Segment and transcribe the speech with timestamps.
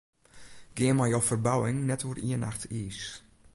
[0.77, 3.01] Gean mei jo ferbouwing net oer ien nacht iis.